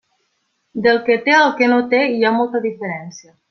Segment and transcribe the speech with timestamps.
[0.85, 3.35] Del que té al que no té hi ha molta diferència.